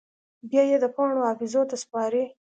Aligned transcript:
بیا 0.49 0.63
یې 0.69 0.77
د 0.81 0.85
پاڼو 0.95 1.21
حافظو 1.27 1.61
ته 1.69 1.75
سپاري 1.83 2.23